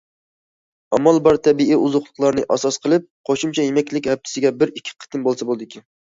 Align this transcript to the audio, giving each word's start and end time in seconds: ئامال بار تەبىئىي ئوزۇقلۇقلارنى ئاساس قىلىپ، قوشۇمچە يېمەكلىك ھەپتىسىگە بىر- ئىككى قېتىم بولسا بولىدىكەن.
ئامال 0.97 1.17
بار 1.25 1.35
تەبىئىي 1.47 1.75
ئوزۇقلۇقلارنى 1.81 2.45
ئاساس 2.55 2.79
قىلىپ، 2.85 3.05
قوشۇمچە 3.31 3.65
يېمەكلىك 3.67 4.09
ھەپتىسىگە 4.13 4.53
بىر- 4.63 4.73
ئىككى 4.81 4.97
قېتىم 5.05 5.27
بولسا 5.29 5.49
بولىدىكەن. 5.51 5.85